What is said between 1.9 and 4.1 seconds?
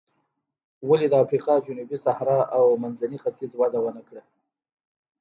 صحرا او منځني ختیځ وده ونه